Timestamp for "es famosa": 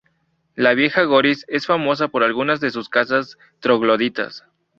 1.47-2.07